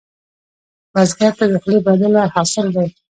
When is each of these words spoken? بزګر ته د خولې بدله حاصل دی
بزګر 0.93 1.31
ته 1.39 1.45
د 1.51 1.53
خولې 1.61 1.79
بدله 1.87 2.21
حاصل 2.33 2.67
دی 2.75 2.87